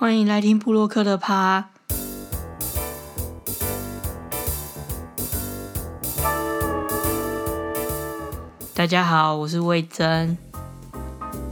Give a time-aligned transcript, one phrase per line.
[0.00, 1.70] 欢迎来听布洛克的趴。
[8.72, 10.38] 大家好，我是魏征。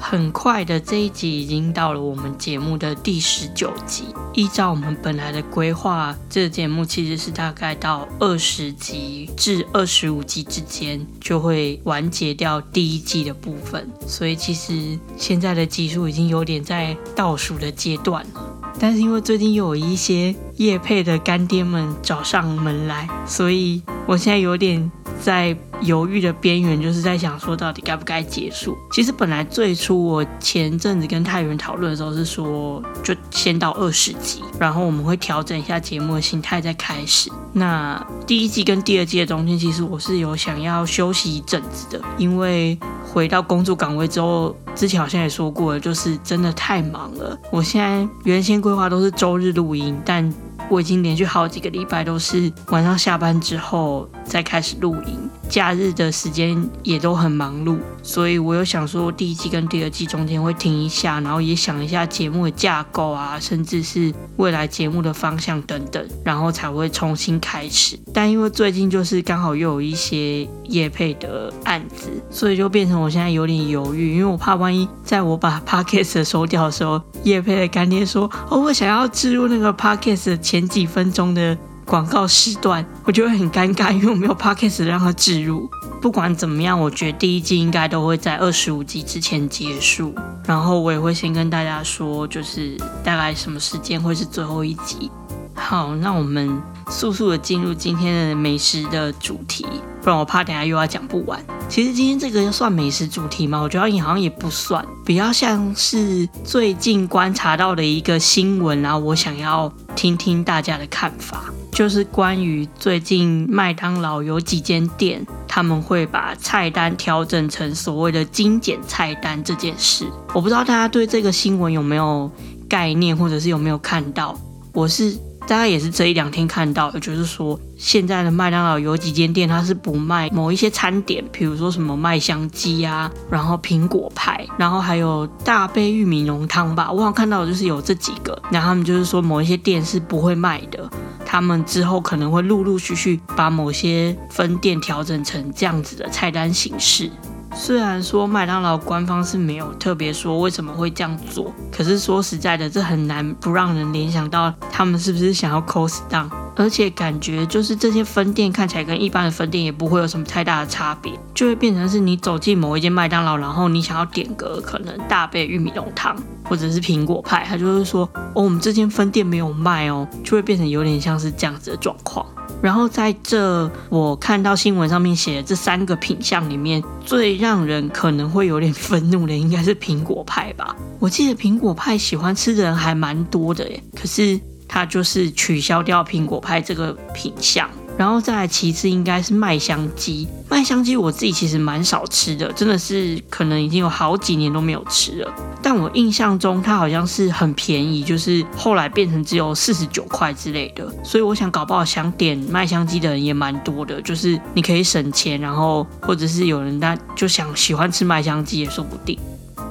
[0.08, 4.04] 很快的这一集已经到了我们节目的第十九集。
[4.34, 13.90] 依照我们本来的规划，这个节目其实是大概到二十集至二十五集之间就会完结掉第一季的部分。
[14.06, 18.40] 所以其实现在的集数已经有点在倒数的阶段了。
[18.78, 24.88] 但是因为最近有一些叶配的干爹们找上门来，所以我现在有点。
[25.20, 28.76] 在犹豫的边缘，就是在想说到底该不该结束。
[28.92, 37.30] 其实本来最初我前阵子跟太原讨论的时候是说，就先到二十集，然后我们会调整一下节目的心态再开始。
[37.52, 42.78] 那第一季跟第二季的中间，其实我是有想要休息一阵子的，因为
[43.12, 47.38] 回到工作岗位之后，之前好像也说过了，就是真的太忙了。
[47.50, 50.32] 我现在原先规划都是周日录音，但
[50.68, 67.98] 我已经连续好几个礼拜都是晚上下班之后再开始录音，假日的时间也都很忙碌，所以我有想说第一季跟第二季中间会停一下，然后也想一下节目的架构啊，甚至是未来节目的方向等等，然后才会重新开始。
[68.14, 80.36] 但因为最近就是刚好又有一些叶配的案子，所以就变成我现在有点犹豫，因为我怕万一在我把 podcast 收掉的时候，叶配的干爹说哦，我想要置入那个 podcast。
[80.46, 85.70] 前几分钟的广告时段，我就会很尴尬，因为我没有 podcast 让它置入。
[86.02, 90.12] 不管怎么样，我觉得第一季应该都会在二十五集之前结束。
[90.44, 95.10] 然后我也会先跟大家说，就是大概什么时间会是最后一集。
[95.54, 99.64] 好，那我们速速的进入今天的美食的主题，
[100.02, 101.42] 不然我怕等下又要讲不完。
[101.68, 103.60] 其实今天这个算美食主题吗？
[103.60, 111.44] 我觉得好像也不算，比较像是最近观察到的一个新闻然后我想要听听大家的看法，
[111.76, 120.06] 就是关于最近麦当劳有几间店他们会把菜单调整成所谓的精简菜单这件事。
[120.32, 122.30] 我不知道大家对这个新闻有没有
[122.66, 124.34] 概念，或者是有没有看到？
[124.72, 125.14] 我是。
[125.48, 136.90] 大家也是这一两天看到的，就是说现在的麦当劳有几间店，它是不卖某一些餐点，比如说什么麦香鸡啊，然后苹果派，然后还有大杯玉米浓汤吧。
[136.90, 140.90] 我好像看到的就是有这几个，然后他们就是说某一些店是不会卖的，
[141.36, 147.10] 他们之后可能会陆陆续续把某些分店调整成这样子的菜单形式。
[147.54, 172.24] 虽然说麦当劳官方是没有特别说为什么会这样做，可是说实在的，这很难不让人联想到他们是不是想要 cost down，而且感觉就是这些分店看起来跟一般的分店也不会有什么太大的差别，就会变成是你走进某一间麦当劳，然后你想要点个可能大杯玉米浓汤或者是苹果派，他就是说哦我们这间分店没有卖哦，就会变成有点像是这样子的状况。
[172.62, 180.74] 然后在这我看到新闻上面写的这三个品相里面，最让人可能会有点 愤怒的应该是苹果派吧。
[180.98, 187.68] 我记得苹果派喜欢吃的人还蛮多的耶，可是它就是取消掉苹果派这个品相。
[187.98, 195.34] 然后再其次应该是麦香鸡，麦香鸡我自己其实蛮少吃的，真的是可能已经有好几年都没有吃了。
[195.62, 200.86] 但我印象中它好像是很便宜，就是后来变成只有四十九块之类的。
[201.02, 209.18] 所以我想搞不好想点麦香鸡的人也蛮多的，就是你可以省钱，然后或者是有人他就想喜欢吃麦香鸡也说不定。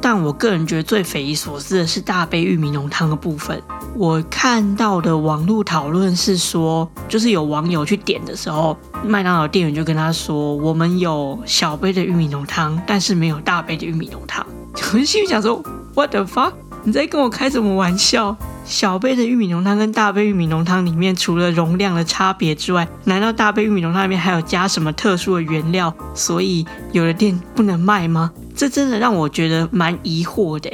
[0.02, 3.62] 但我个人觉得最匪夷所思的是大杯玉米浓汤的部分。
[3.96, 14.46] 我看到的网络讨论是说，就是有网友去点的时候，麦当劳店员就跟他说：“我们有小杯的玉米浓汤，但是没有大杯的玉米浓汤。
[14.94, 15.64] ”我心里想说
[15.96, 16.54] ：“What the fuck？
[16.86, 18.38] 你在跟我开什么玩笑？
[18.64, 30.70] 小杯的玉米浓汤跟大杯玉米浓汤里面，除了容量的差别之外，难道大杯玉米浓汤里面还有加什么特殊的原料，所以有的店不能卖吗？”这真的让我觉得蛮疑惑的，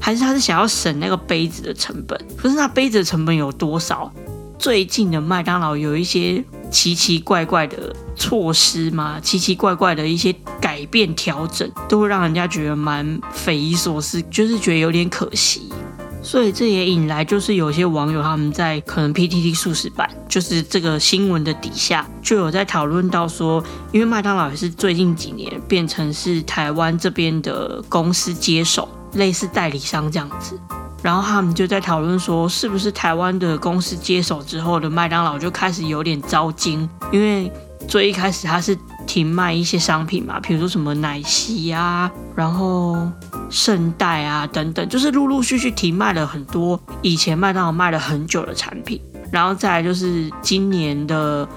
[0.00, 2.16] 还是他是想要省那个杯子的成本？
[2.36, 4.12] 可是那杯子的成本有多少？
[4.58, 9.18] 最近的麦当劳有一些奇奇怪怪的措施吗？
[9.20, 15.70] 奇奇怪怪的一些改变调整，都会让人家觉得蛮匪夷所思，就是觉得有点可惜。
[16.22, 30.58] 所以这也引来，就是有些网友他们在可能 PTT 素食版，就是这个新闻的底下，就有在讨论到说，因为麦当劳也是最近几年变成是台湾这边的公司接手，类似代理商这样子，
[31.06, 37.48] 然后他们就在讨论说，是不是台湾的公司接手之后的麦当劳就开始有点糟心，因为
[37.86, 38.76] 最一开始它是
[39.06, 43.08] 停卖一些商品嘛，比如说什么奶昔啊，然后。
[43.48, 49.00] 圣代啊等等，就是陆陆续续停卖了很多以前麦当劳卖了很久的产品，
[49.30, 51.48] 然后再来就是今年的。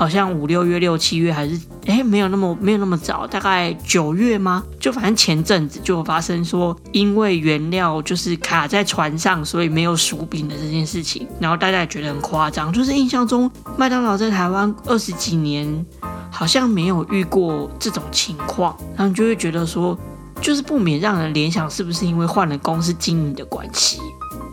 [0.00, 4.64] 好像五六月、六七月还是哎，没有那么没有那么早，大概九月吗？
[4.78, 11.28] 就反正前阵子就发生说，因为原料就是卡在船上，所以没有薯饼的这件事情。
[11.38, 15.84] 然后大家也觉得很夸张，就是印象中麦当劳在台湾二十几年，
[16.30, 19.94] 好像没有遇过这种情况，然后就会觉得说，
[20.40, 23.98] 就是不免让人联想，是不是因为换了公司经营的关系？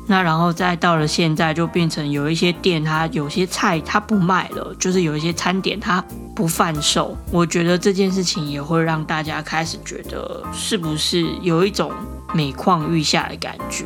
[0.10, 6.02] 那然后再到了现在，就变成有一些店，它有些菜它不卖了，就是有一些餐点它
[6.34, 7.16] 不贩售。
[7.30, 11.92] 我觉得这件事情也会让大家开始觉得，是不是有一种
[12.34, 13.86] 每况愈下的感觉？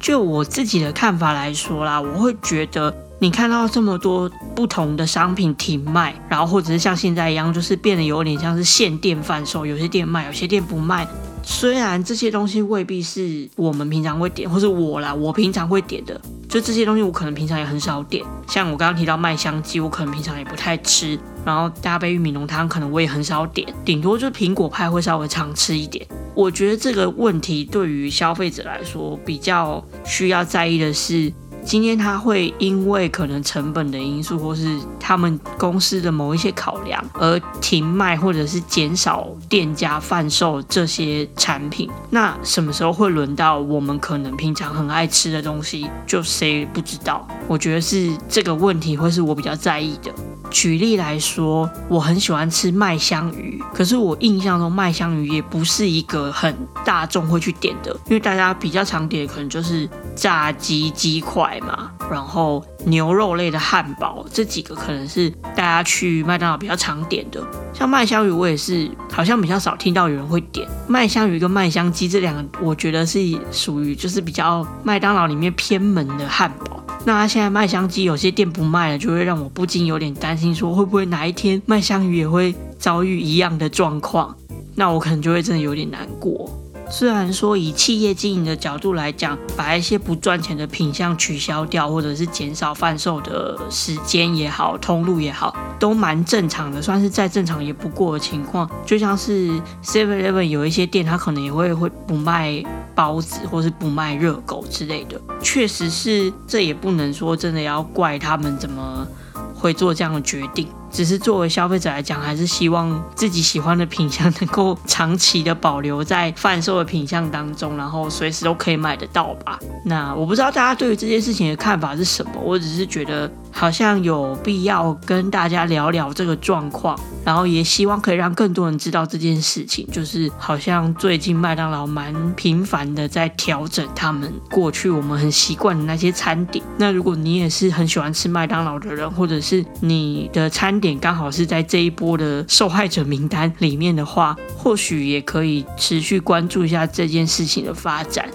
[0.00, 11.06] 就我自己的看法来说啦，我会觉得你看到这么多不同的商品停卖，然后或者是像现在一样，就是变得有点像是限店贩售，有些店卖，有些店不卖。
[11.48, 18.24] 虽然这些东西未必是我们平常会点，或是我啦，我平常会点的，就这些东西我可能平常也很少点。
[18.48, 21.16] 像我刚刚提到麦香鸡，我可能平常也不太吃。
[21.44, 26.04] 然后大杯玉米浓汤，可能我也很少点，顶多就是苹果派会稍微常吃一点。
[26.34, 31.32] 我觉得这个问题对于消费者来说，比较需要在意的是。
[31.66, 41.90] 今天他会因为可能成本的因素，或是他们公司的某一些考量而停卖，或者是减少店家贩售这些产品。
[42.10, 45.90] 那什么时候会轮到我们可能平常很爱吃的东西？
[46.06, 47.26] 就谁不知道？
[47.48, 50.12] 我觉得是这个问题会是我比较在意的。
[50.48, 67.42] 举例来说，我很喜欢吃麦香鱼，可是我印象中麦香鱼也不是一个很大众会去点的，因为大家比较常点的可能就是炸鸡鸡块嘛，然后牛肉类的汉堡这几个可能是大家去麦当劳比较常点的。
[67.72, 73.18] 像麦香鱼，我也是好像比较少听到有人会点麦香鱼跟麦香鸡这两个，我觉得是
[73.50, 76.82] 属于就是比较麦当劳里面偏门的汉堡。
[77.04, 84.34] 那现在麦香鸡有些店不卖了，就会让我不禁有点担心，说会不会哪一天麦香鱼也会遭遇一样的状况？
[84.74, 86.50] 那我可能就会真的有点难过。
[86.90, 98.70] 虽然说以企业经营的角度来讲，把一些不赚钱的品相取消掉，或者是减少贩售的时间也好，通路也好，都蛮正常的，算是再正常也不过的情况。
[98.84, 99.50] 就像是
[99.82, 102.64] Seven Eleven 有一些店，它可能也会会不卖。
[102.96, 109.06] 包子，或是不卖热狗之类的，确实是，这也不能说真的要怪他们怎么
[109.54, 110.66] 会做这样的决定。
[110.96, 119.58] 只是作为消费者来讲，还是希望自己喜欢的品相能够长期的保留在贩售的品相当中，然后随时都可以买得到吧。
[119.84, 123.30] 那我不知道大家对于这件事情的看法是什么，我只是觉得。
[123.52, 126.94] 好像有必要跟大家聊聊这个状况，
[127.24, 129.88] 然后也希望可以让更多人知道这件事情。
[129.90, 136.62] 就是好像最近麦当劳蛮频繁的在调整他们过去我们很习惯的那些餐点。
[136.76, 148.28] 那如果你也是很喜欢吃麦当劳的人，或者是你的餐点刚好是在这一波的受害者名单里面的话，或许也可以持续关注一下这件事情的发展。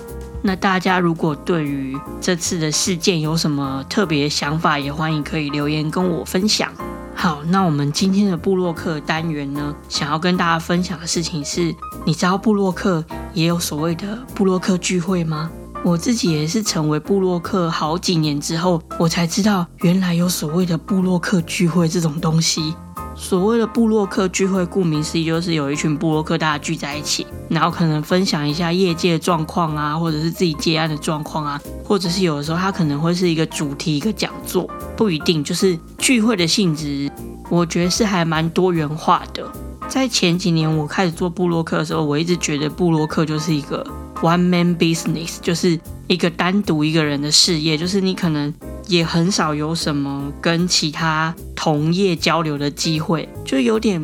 [0.44, 6.74] 那大家如果对于这次的事件有什么特别想法，也欢迎可以留言跟我分享。
[7.14, 13.06] 好，那我们今天的布洛克单元呢，想要跟大家分享的事情是，你知道布洛克
[13.36, 15.52] 也有所谓的布洛克聚会吗？
[15.84, 22.76] 我自己也是成为布洛克好几年之后，我才知道原来有所谓的布洛克聚会这种东西。
[23.16, 37.12] 所谓的布洛克聚会，顾名思义就是有一群布洛克大家聚在一起，然后可能分享一下业界的状况啊，或者是自己接案的状况啊，或者是有的时候它可能会是一个主题一个讲座，不一定就是聚会的性质。
[37.50, 39.44] 我觉得是还蛮多元化的。
[39.90, 43.86] 在前几年我开始做布洛克的时候，我一直觉得布洛克就是一个
[44.22, 48.54] one man business，就是一个单独一个人的事业，就是你可能。
[48.88, 54.02] 也很少有什么跟其他同业交流的机会，就有点，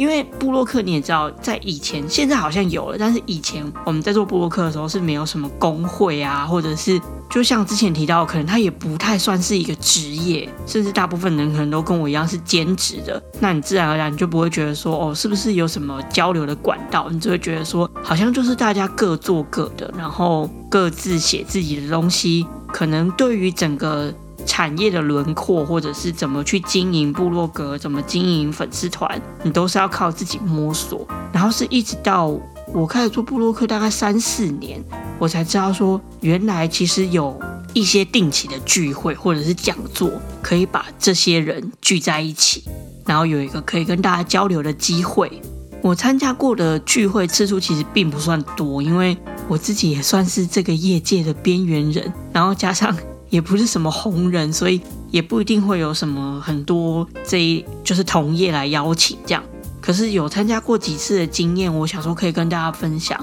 [0.00, 17.06] 因为布洛克你也知道，在以前现在好像有了，但是以前我们在做布洛克的时候是没有什么工会啊，或者是就像之前提到，可能他也不太算是一个职业，甚至大部分人可能都跟我一样是兼职的，那你自然而然就不会觉得说哦，是不是有什么交流的管道？
[17.10, 22.46] 你就会觉得说，好像就是大家各做各的，然后各自写自己的东西。
[22.72, 24.14] 可能对于整个
[24.46, 31.06] 产业的轮廓，或者是怎么去经营部落格，怎么经营粉丝团，你都是要靠自己摸索。
[31.32, 32.36] 然后是一直到
[32.72, 34.82] 我开始做部落客大概三四年，
[35.18, 37.38] 我才知道说，原来其实有
[37.72, 40.10] 一些定期的聚会或者是讲座，
[40.42, 42.64] 可以把这些人聚在一起，
[43.06, 45.40] 然后有一个可以跟大家交流的机会。
[45.82, 49.16] 我参加过的聚会次数其实并不算多，因为
[49.48, 52.94] 我自己也算是这个业界的边缘人，然后加上
[53.30, 59.42] 也不是什么红人，所以也不一定会有什么很多这一就是同业来邀请这样。
[59.80, 63.18] 可是有参加过几次的经验，我想说可以跟大家分享。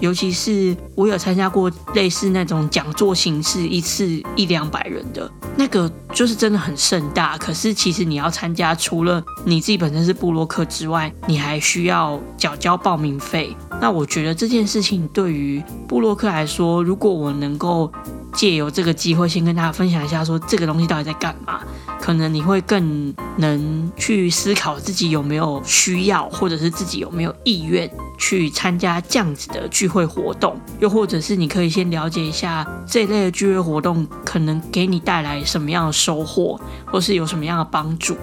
[0.00, 4.04] 尤其是我有参加过类似那种讲座形式，一次
[4.34, 7.38] 一两百人的那个，就是真的很盛大。
[7.38, 13.56] 可是其实你要参加，除了你自己本身是布洛克之外，你还需要缴交报名费。
[13.80, 17.88] 那我觉得这件事情对于布洛克来说，如果我能够
[18.34, 21.60] 借由这个机会，先跟大家分享一下，说这个东西到底在干嘛，
[22.00, 27.90] 可能你会更能去思考自己有没有需要，或者是自己有没有意愿。
[28.18, 38.16] 去参加这样子的聚会活动，又或者是你可以先了解一下这类的聚会活动可能给你带来什么样的收获，或是有什么样的帮助。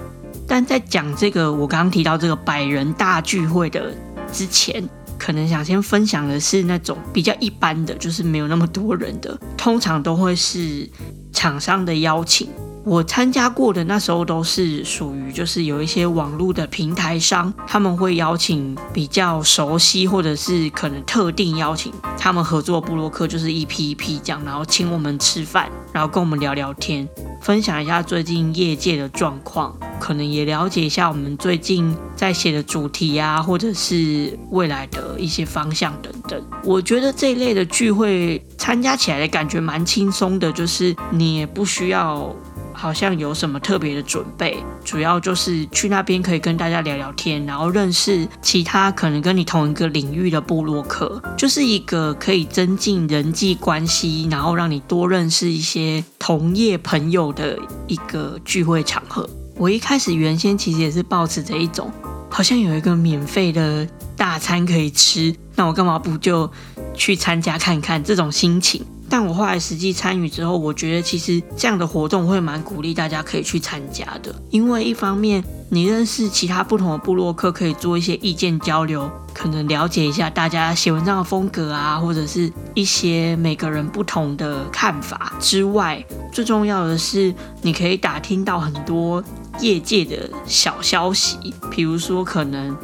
[0.47, 3.93] 但在讲这个我刚刚提到这个百人大聚会的
[4.31, 4.81] 之前，
[5.19, 10.89] 可能想先分享的是那种比较一般的，就是没有那么多人的，通常都会是
[11.33, 12.49] 厂商的邀请。
[12.85, 27.07] 我参加过的那时候都是属于，就是有一些网络的平台商，他们会邀请比较熟悉或者是可能特定邀请他们合作布洛克，就是一批一批这样，然后请我们吃饭，然后跟我们聊聊天，
[27.41, 36.41] 分享一下最近业界的状况，可能也了解一下我们最近在写的主题啊，或者是未来的一些方向等等。
[36.63, 42.33] 我觉得这一类的聚会参加起来的感觉蛮轻松的，就是你也不需要。
[42.79, 59.29] 好像有什么特别的准备，主要就是去那边可以跟大家聊聊天，然后认识其他可能跟你同一个领域的部落客，就是一个可以增进人际关系，然后让你多认识一些同业朋友的一个聚会场合。
[59.57, 61.91] 我一开始原先其实也是抱持着一种，
[62.29, 66.49] 好像有一个免费的大餐可以吃，那我干嘛不就
[66.93, 68.81] 去参加看看这种心情。
[69.09, 89.23] 但我后来实际参与之后，我觉得其实这样的活动会蛮鼓励大家可以去参加的，因为一方面你认识其他不同的部落客，可以做一些意见交流，可能了解一下大家写文章的风格啊，或者是一些每个人不同的看法之外，最重要的是你可以打听到很多
[89.59, 91.37] 业界的小消息，
[91.71, 92.77] 比如说可能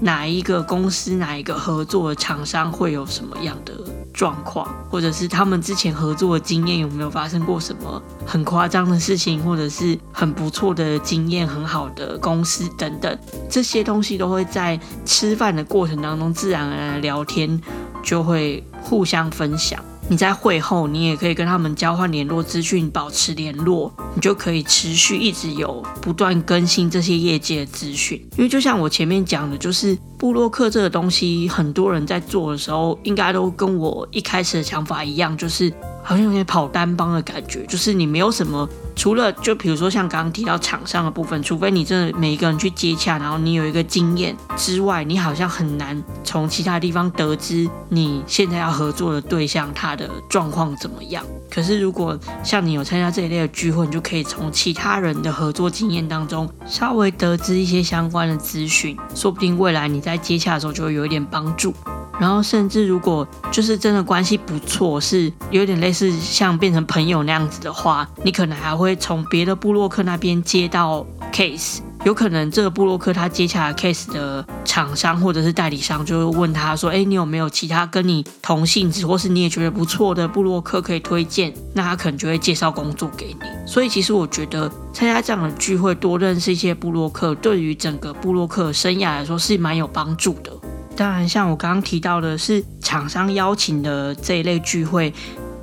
[0.00, 3.72] 哪一个公司、哪一个合作的厂商会有什么样的。
[4.12, 17.60] 状况，或者是他们之前合作的经验有没有发生过什么很夸张的事情，或者是很不错的经验、很好的公司等等，这些东西都会在吃饭的过程当中自然而然聊天，
[18.02, 19.82] 就会互相分享。
[20.10, 28.18] 你在会后，你也可以跟他们交换联络资讯，保持联络，你就可以持续一直有不断更新这些业界的资讯。
[28.36, 38.68] 因为就像我前面讲的，就是布洛克这个东西，很多人在做的时候，应该都跟我一开始的想法一样，就是好像有点跑单帮的感觉，就是你没有什么。
[38.96, 51.24] 除了就比如说像刚刚提到厂商的部分，除非你真的每一个人去接洽，然后你有一个经验之外，你好像很难从其他地方得知你现在要合作的对象他的状况怎么样。
[51.50, 61.72] 可是如果像你有参加这一类的聚会，你就可以从其他人的合作经验当中稍微得知一些相关的资讯，说不定未来你在接洽的时候就会有一点帮助。
[62.20, 81.52] 然后甚至如果就是真的关系不错，是有点类似是像变成朋友那样子的话，你可能还会从别的布洛克那边接到 case，有可能这个布洛克他接下来 case 的厂商或者是代理商就会问他说，哎，你有没有其他跟你同性质或是你也觉得不错的布洛克可以推荐？
[81.74, 83.40] 那他可能就会介绍工作给你。
[83.66, 90.50] 所以其实我觉得参加这样的聚会，多认识一些布洛克，对于整个布洛克生涯来说是蛮有帮助的。
[90.96, 95.14] 当然，像我刚刚提到的是厂商邀请的这一类聚会，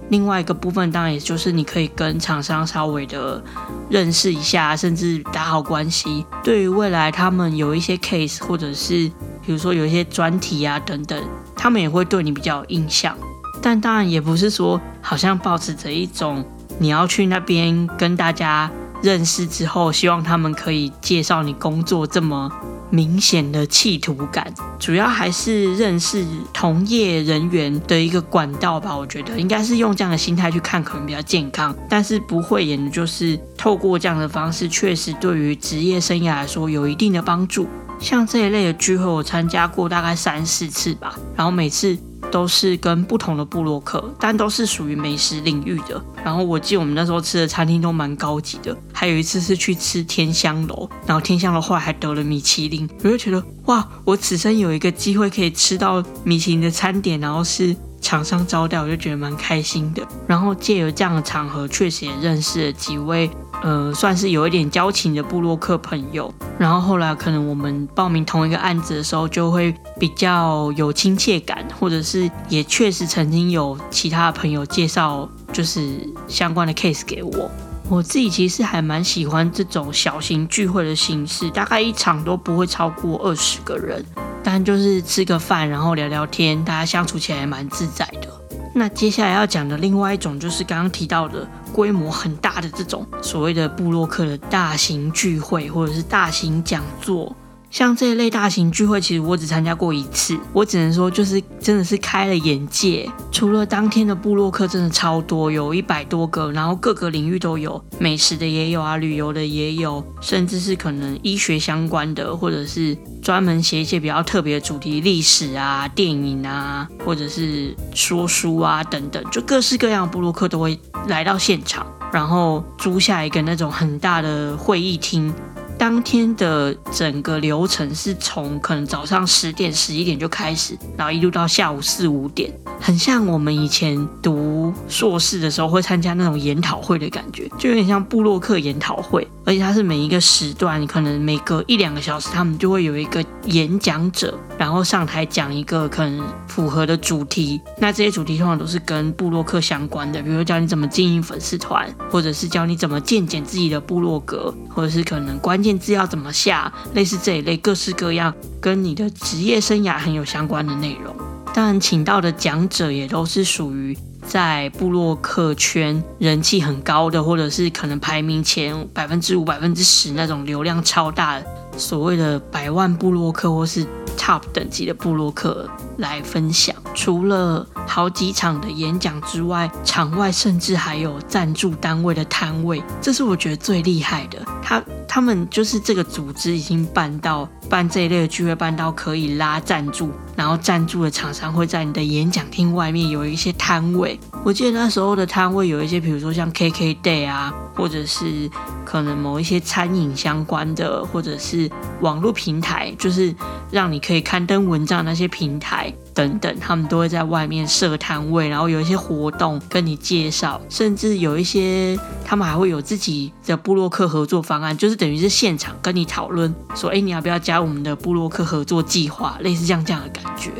[0.10, 3.44] 另外一个部分当然也就是你可以跟厂商稍微的
[3.90, 6.26] 认识一下，甚至打好关系。
[6.44, 9.12] 对于未来他们有一些 case，或者是
[9.46, 11.22] 比如说有一些专题啊等等，
[11.56, 13.16] 他们也会对你比较有印象。
[13.62, 16.46] 但当然也不是说好像保持着一种
[16.80, 18.70] 你要去那边跟大家
[19.01, 22.51] 认识之后，希望他们可以介绍你工作这么。
[22.89, 24.50] 明显的企图感，
[24.80, 28.96] 主要还是认识同业人员的一个管道吧。
[28.96, 31.75] 我觉得应该是用这样的心态去看，可能比较健康。
[31.89, 37.68] 但是不会演的就是透过这样的方式，确实对于职业生涯来说有一定的帮助。
[38.00, 41.98] 像这一类的聚会，我参加过大概三四次吧，然后每次
[42.31, 46.01] 都是跟不同的部落客，但都是属于美食领域的。
[46.24, 60.05] 然后我记得我们那时候吃的餐厅都蛮高级的，还有一次是去吃天香楼，然后天香楼后来还得了米其林，我就觉得哇，我此生有一个机会可以吃到米其林的餐点，然后是厂商招待，我就觉得蛮开心的。
[60.27, 63.29] 然后借由这样的场合，确实也认识了几位。
[63.64, 77.52] 呃，算是有一点交情的布洛克朋友，然后后来可能我们报名同一个案子的时候，就会比较有亲切感，或者是也确实曾经有其他朋友介绍，就是相关的 case 给我。
[77.90, 84.06] 我自己其实还蛮喜欢这种小型聚会的形式，大概一场都不会超过二十个人，
[84.44, 88.28] 但就是吃个饭，然后聊聊天，大家相处起来蛮自在的。
[88.76, 97.36] 那接下来要讲的另外一种，就是刚刚提到的规模很大的这种所谓的布洛克的大型聚会，或者是大型讲座。
[97.69, 103.09] 像这一类大型聚会，其实我只参加过一次，我只能说就是真的是开了眼界。
[103.31, 125.31] 除了当天的部落客真的超多，有一百多个，然后各个领域都有，美食的也有啊，旅游的也有，甚至是可能医学相关的，或者是专门写一些比较特别的主题，历史啊、电影啊，或者是说书啊等等，就各式各样的部落客都会来到现场，然后租下一个那种很大的会议厅。
[125.77, 139.27] 当天的整个流程是从可能早上十点、十一点就开始，然后一路到下午四五点，很像我们以前读硕士的时候会参加那种研讨会的感觉，就有点像布洛克研讨会。
[139.48, 147.62] 而且它是每一个时段，可能每隔一两个小时，他们就会有一个演讲者，然后上台讲一个可能符合的主题。
[147.77, 161.16] 那这些主题通常都是跟布洛克相关的，比如教你怎么经营粉丝团，或者是教你怎么建简自己的部落格，或者是可能关键字要怎么下，类似这一类各式各样跟你的职业生涯很有相关的内容。
[161.54, 163.98] 当然，请到的讲者也都是属于。
[164.27, 171.46] 在布洛克圈人气很高的，或者是可能排名前百分之五、百分之十那种流量超大的，
[171.77, 175.67] 所谓的百万布洛克或是 top 等级的布洛克
[175.98, 176.75] 来分享。
[176.93, 184.46] 除了好几场的演讲之外，场外甚至还有赞助单位的摊位，这是我觉得最厉害的。
[184.67, 190.12] 他他们就是这个组织已经办到办这一类的聚会，办到可以拉赞助。
[190.36, 198.47] 然后赞助的厂商会在你的演讲厅外面有一些摊位，我记得那时候的摊位有一些，比如说像 KK Day 啊，或者是
[198.86, 201.67] 可能某一些餐饮相关的，或者是
[202.01, 203.34] 网络平台，就是
[203.71, 205.91] 让你可以刊登文章那些平台。
[206.13, 220.52] 等等，他们都会在外面设摊位，然后有一些活动跟你介绍，甚至有一些他们还会有自己的布洛克合作方就是等于是现场跟你讨论，说，哎，你要不要加我们的布洛克合作计划，类似这样这样的感觉。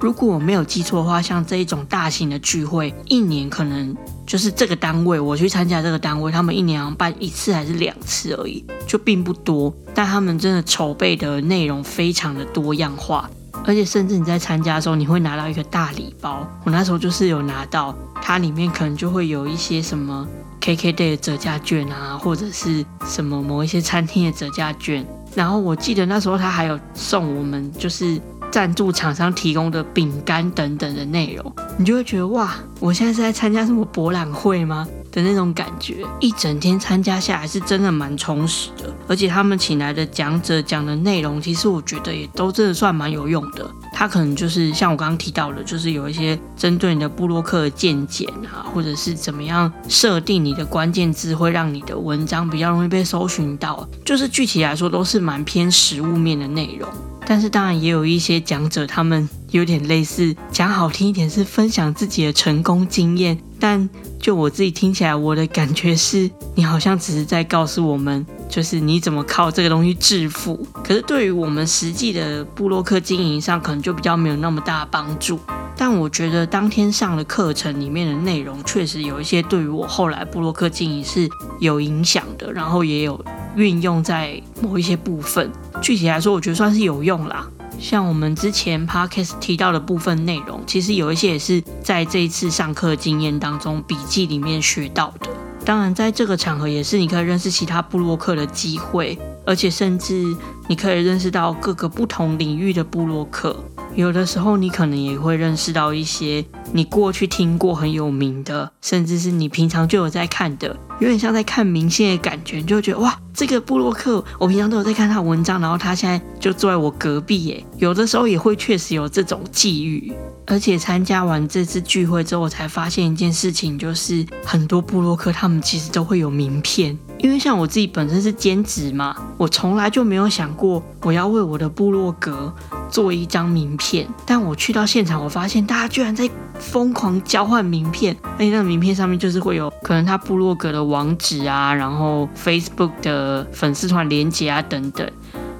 [0.00, 13.30] 如果我没有记错的话，像这一种大型的聚会，一年可能就是这个单位我去参加这个单位，他们一年办一次还是两次而已，就并不多，但他们真的筹备的内容非常的多样化。
[13.66, 16.46] 而且甚至你在参加的时候，你会拿到一个大礼包。
[16.64, 20.28] 我那时候就是有拿到，它里面可能就会有一些什么
[20.64, 25.06] KKday 的折价券啊，或者是什么某一些餐厅的折价券。
[25.34, 28.18] 然后我记得那时候他还有送我们，就是
[28.50, 31.54] 赞助厂商提供的饼干等等的内容。
[31.76, 34.88] 你就会觉得哇，我现在是在参加什么博览会吗？
[35.14, 43.70] 的那种感觉，一整天参加下来是真的蛮充实的，而且他们请来的讲者讲的内容，其实我觉得也都真的算蛮有用的。
[43.92, 53.88] 他可能就是像我刚刚提到的，就是有一些针对你的布洛克的见解啊，或者是怎么样设定你的关键字，会让你的文章比较容易被搜寻到。
[54.04, 56.88] 就是具体来说，都是蛮偏实物面的内容。
[57.24, 63.88] 但是当然也有一些讲者，他们有点类似讲好听一点是分享自己的成功经验，但
[64.18, 70.66] 就我自己听起来，我的感觉是你好像只是在告诉我们，就是你怎么靠这个东西致富。
[70.82, 75.38] 可是对于我们实际的布洛克经营上，可能就比较没有那么大帮助。
[75.76, 81.28] 但我觉得当天上的课程里面的内容，确实有一些对于我后来布洛克经营是
[81.60, 85.48] 有影响的，然后也有运用在某一些部分。
[85.80, 87.48] 具体来说，我觉得算是有用啦。
[87.78, 95.28] 像我们之前 podcast 提到的部分内容，其实有一些也是在这一次上课经验当中笔记里面学到的。
[95.64, 100.36] 当然，在这个场合也是你可以认识其他部落客的机会，而且甚至
[100.68, 103.56] 你可以认识到各个不同领域的部落客。
[103.94, 113.18] 有的时候你可能也会认识到一些你过去听过很有名的，甚至是你平常就有在看的，有点像在看明星的感觉，就觉得哇。
[113.32, 117.64] 这个布洛克，我平常都有在看他文章，然后他现在就坐在我隔壁，耶。
[117.78, 120.12] 有的时候也会确实有这种际遇。
[120.46, 126.96] 而且参加完这次聚会之后，我才发现一件事情，就是很多布洛克他们其实都会有名片。
[127.24, 132.54] 因为像我自己本身是兼职嘛，我从来就没有想过我要为我的部落格
[132.90, 134.06] 做一张名片。
[134.26, 145.10] 但我去到现场，我发现大家居然在疯狂交换名片，而且那个名片上面就是会有可能他部落格的网址啊，然后 Facebook 的粉丝团连接啊等等，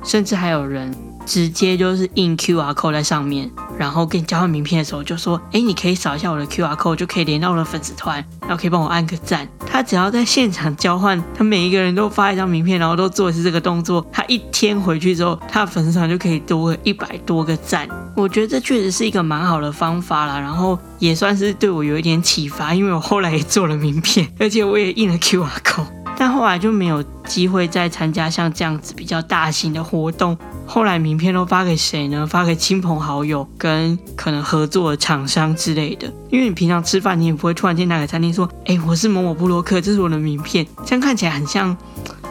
[0.04, 0.94] 甚至还有人。
[1.26, 17.88] 直接就是印 QR code 在上面，然后跟你交换名片的时候就说：“哎，你可以扫一下我的 QR code，就可以连到我的粉丝团，然后可以帮我按个赞。”他只要在现场交换，他每一个人都发一张名片，然后都做一次这个动作，他一天回去之后，他的粉丝团就可以多一百多个赞。
[18.16, 26.03] 我觉得这确实是一个蛮好的方法啦，然后也算是对我有一点启发，因为我后来也做了名片，而且我也印了 QR code。
[26.24, 30.34] 但后来就没有机会再参加像这样子比较大型的活动。
[30.64, 32.26] 后来名片都发给谁呢？
[32.26, 36.10] 发给亲朋好友跟可能合作的厂商之类的。
[36.30, 41.76] 因为你平常吃饭，你也不会突然间拿给餐厅说：“哎，我是某某布洛克，这是我的名片。”这样看起来很像。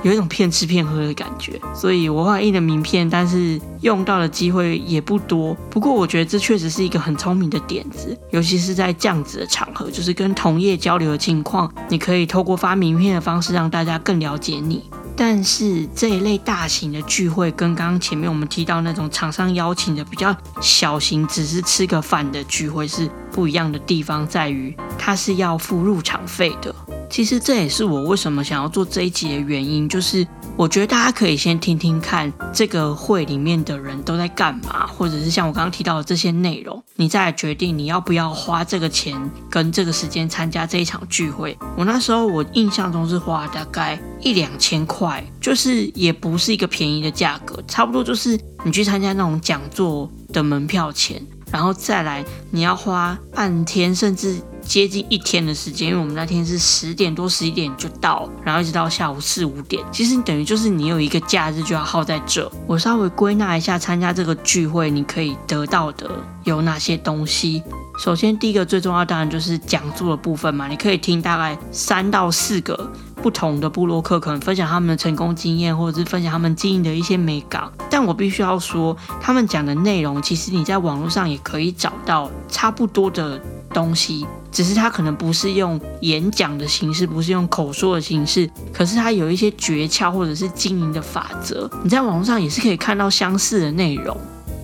[0.04, 5.56] 有一种骗吃骗喝的感觉，所以我画印的名片，但是用到的机会也不多。
[5.70, 14.84] 不过我觉得这确实是一个很聪明的点子，尤其是在这样子的场合，就是跟同业交流的情况，你可以透过发名片的方式让大家更了解你。
[15.16, 26.74] 但是这一类大型的聚会，跟刚刚前面我们提到那种厂商邀请的比较小型，只是吃个饭的聚会是不一样的地方，在于它是要付入场费的。
[27.14, 39.16] 其实这也是我为什么想要做这一集的原因，就是我觉得大家可以先听听看这个会里面的人都在干嘛，或者是像我刚刚提到的这些内容，你再来决定你要不要花这个钱
[39.48, 41.56] 跟这个时间参加这一场聚会。
[41.78, 51.22] 我那时候我印象中是花大概一两千块，就是也不是一个便宜的价格，差不多就是你去参加那种讲座的门票钱，
[51.52, 54.42] 然后再来你要花半天甚至。
[54.66, 59.84] 接近一天的时间，因为我们那天是十点多十一点就到，然后一直到下午四五点。
[59.92, 62.50] 其实等于就是你有一个假日就要耗在这。
[62.66, 66.10] 我稍微归纳一下，参加这个聚会你可以得到的
[66.44, 67.62] 有哪些东西？
[68.00, 77.72] 首先，第一个最重要当然就是讲座的部分嘛，你可以听大概三到四个不同的布洛克，可能分享他们的成功经验，或者是分享他们经营的一些美感。
[77.92, 83.40] 但我必须要说，他们讲的内容其实你在网络上也可以找到差不多的
[83.74, 84.26] 东西。
[84.52, 94.16] 只是他可能不是用演讲的形式，不是用口说的形式，可是他有一些诀窍或者是经营的法则，你在网络上也是可以看到相似的内容，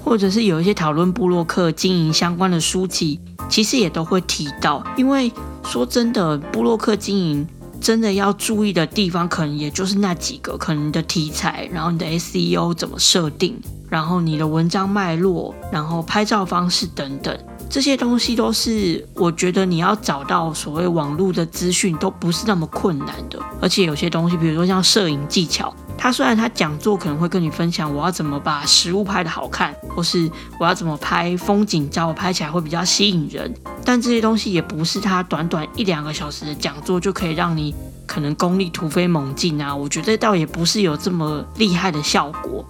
[0.04, 3.20] 或者是有一些讨论布洛克经营相关的书籍，
[3.50, 4.84] 其实也都会提到。
[4.96, 5.32] 因为
[5.66, 7.48] 说真的，布洛克经营
[7.82, 17.36] 真的要注意的地方，可能也就是那几个，可能的题材，然后你的 SEO 怎么设定，然后你的文章脉络，然后拍照方式等等。
[17.70, 30.30] 这些东西都是我觉得你要找到所谓网络的资讯都不是那么困难的，而且有些东西，比如说像摄影技巧，他虽然他讲座可能会跟你分享我要怎么把实物拍的好看，或是
[30.60, 33.54] 我要怎么拍风景照，拍起来会比较吸引人，
[33.86, 37.76] 但这些东西也不是他短短一两个小时的讲座就可以让你
[38.08, 42.66] 可能功力突飞猛进啊，我觉得倒也不是有这么厉害的效果。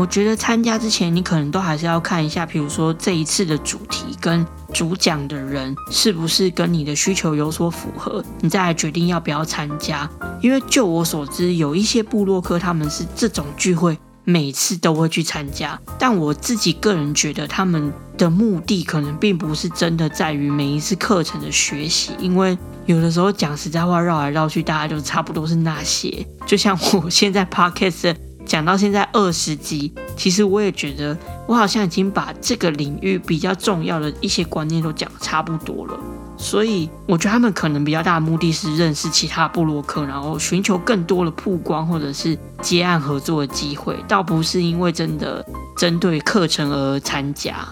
[0.00, 10.08] 我觉得参加之前，你可能都还是要看一下，比如说这一次的主题跟主讲的人是不是跟你的需求有所符合，你再来决定要不要参加。
[10.40, 28.16] 因为就我所知，有一些部落客他们是这种聚会每次都会去参加，但我自己个人觉得他们的目的可能并不是真的在于每一次课程的学习，因为有的时候讲实在话绕来绕去，大家就差不多是那些，就像我现在 podcast。
[28.50, 35.96] 讲到现在二十集，其实我也觉得我好像已经把这个领域比较重要的一些观念都讲得差不多了。
[36.36, 45.46] 所以我觉得他们可能比较大的目的是认识其他部落客，然后寻求更多的曝光或者是接案合作的机会，倒不是因为真的
[45.78, 47.64] 针对课程而参加。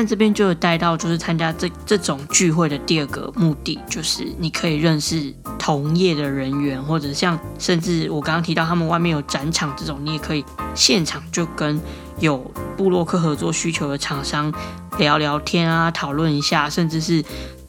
[0.00, 10.42] 但这边就有带到，就是参加这这种聚会的第二个目的，就是你可以认识同业的人员，或者像甚至我刚刚提到他们外面有展场这种，你也可以
[10.74, 11.78] 现场就跟
[12.18, 12.38] 有
[12.78, 14.50] 布洛克合作需求的厂商
[14.96, 17.22] 聊聊天啊，讨论一下，甚至是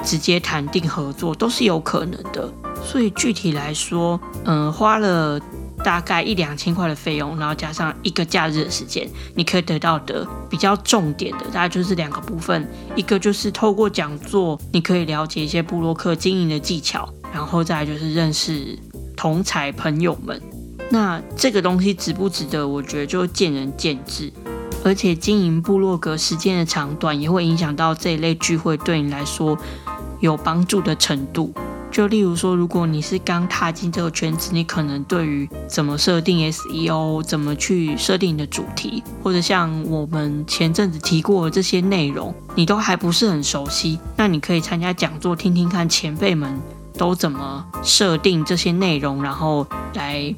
[0.06, 2.50] 直接谈定合作都是有可能的。
[2.82, 5.38] 所以具体来说，嗯，花了。
[5.84, 12.68] 大概一两千块的费用，然后加上一个假日的时间，你可以得到的比较重点的，大概就是两个部分。
[12.96, 18.78] 一个就是透过讲座，你可以了解一些布洛克经营的技巧，然后再就是认识
[19.16, 20.42] 同才朋友们。
[20.90, 24.32] 那这个东西值不值得，我觉得就见仁见智。
[24.84, 29.58] 而且经营部落格时间的长短，也会影响到这一类聚会对你来说
[30.20, 31.54] 有帮助的程度。
[31.92, 44.00] 就例如说，如果你是刚踏进这个圈子，你可能对于怎么设定 SEO、怎么去设定你的主题，或者像我们前阵子提过的这些内容，你都还不是很熟悉。
[44.16, 46.58] 那你可以参加讲座，听听看前辈们
[46.98, 50.34] 都怎么设定这些内容，然后来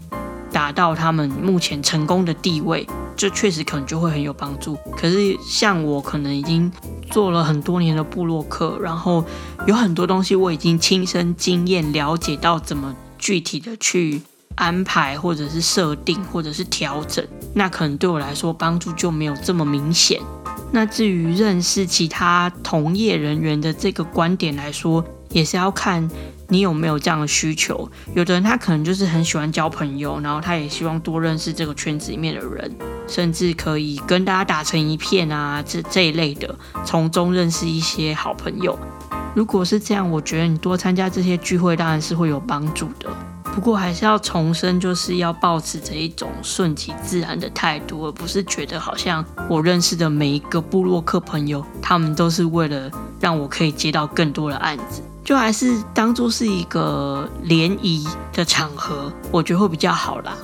[0.53, 2.87] 达到他们目前成功的地位。
[3.15, 4.75] 这确实可能就会很有帮助。
[4.97, 6.71] 可是像我可能已经
[7.11, 9.23] 做了很多年的部落客，然后
[9.67, 14.21] 有很多东西我已经亲身经验了解到怎么具体的去
[14.55, 20.19] 安排，或者是设定，或者是调整，那可能对我来说帮助就没有这么明显。
[20.71, 26.09] 那至于认识其他同业人员的这个观点来说，也是要看。
[26.53, 27.89] 你有没有这样的需求？
[28.13, 32.71] 有的人他可能就是很喜欢交朋友，然后他也希望多认识这个圈子里面的人，
[33.07, 38.77] 甚至可以跟大家打成一片啊，这这一类的，从中认识一些好朋友。
[39.33, 43.09] 如果是这样，我觉得你多参加这些聚会当然是会有帮助的。
[43.53, 52.89] 不过还是要重申，就是要保持着一种顺其自然的态度，而不是觉得好像我认识的每一个部落客朋友，他们都是为了
[53.19, 55.03] 让我可以接到更多的案子。
[55.23, 60.35] 就还是当做是一个联谊的场合，我觉得会比较好啦。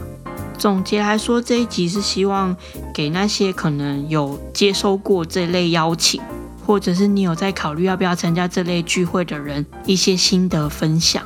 [0.58, 2.56] 总结来说，这一集是希望
[2.94, 6.22] 给那些可能有接收过这类邀请，
[6.66, 11.24] 或者是你有在考虑要不要参加这类聚会的人一些心得分享。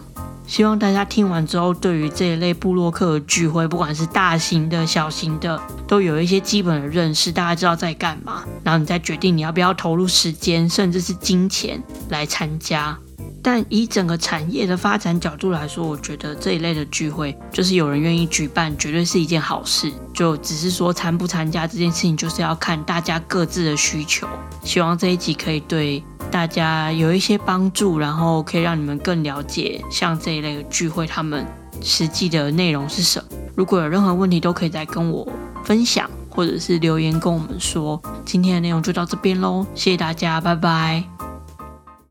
[0.53, 12.95] 希望大家听完之后，对于这一类部落客聚会，不管是大型的、小型的，都有一些基本的认识，大家知道在干嘛，然后你再决定你要不要投入时间，甚至是金钱来参加。
[13.41, 19.91] 但以整个产业的发展角度来说，我觉得这一类的聚会，就是有人愿意举办，绝对是一件好事。
[20.13, 24.27] 就只是说参不参加这件事情，就是要看大家各自的需求。
[24.63, 26.01] 希望这一集可以对
[26.34, 31.46] 大家有一些帮助，然后可以让你们更了解像这一类的聚会，他们
[31.80, 33.26] 实际的内容是什么。
[33.56, 35.28] 如果有任何问题，都可以再跟我
[35.63, 38.02] 分享，或者是留言跟我们说。
[38.26, 41.04] 今天的内容就到这边喽，谢谢大家，拜拜。